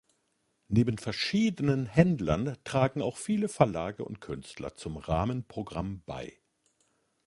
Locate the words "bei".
6.07-6.33